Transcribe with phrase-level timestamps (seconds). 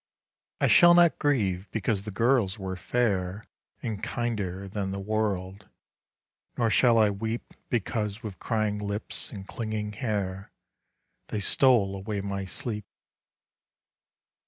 [0.59, 3.45] I shall not grieve because the girls were fair
[3.83, 5.69] And kinder than the world,
[6.57, 10.51] nor shall I weep Because with crying lips and clinging hair
[11.27, 12.85] They stole away my sleep.